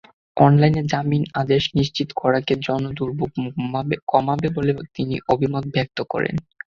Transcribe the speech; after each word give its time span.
অনলাইনে 0.37 0.81
জামিন 0.91 1.23
আদেশ 1.41 1.63
নিশ্চিত 1.77 2.09
করাকে 2.15 2.53
জনদুর্ভোগ 2.65 3.29
কমাবে 4.11 4.47
বলে 4.55 4.71
তিনি 4.95 5.15
অভিমত 5.33 5.65
ব্যক্ত 5.75 5.97
করেন। 6.11 6.35